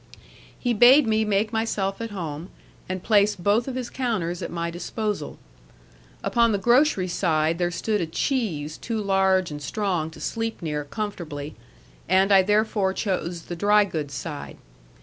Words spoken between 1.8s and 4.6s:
at home, and placed both of his counters at